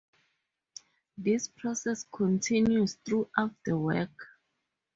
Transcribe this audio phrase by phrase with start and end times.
[1.15, 4.29] This process continues throughout the work.